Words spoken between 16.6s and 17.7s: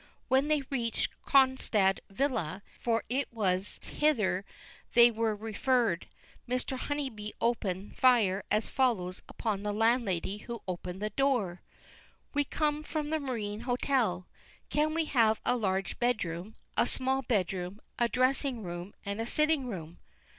a small bed